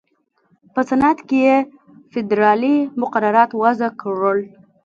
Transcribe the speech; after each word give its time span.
په 0.73 0.81
صنعت 0.89 1.19
کې 1.27 1.39
یې 1.47 1.57
فېدرالي 2.11 2.75
مقررات 3.01 3.51
وضع 3.61 3.89
کړل. 4.01 4.39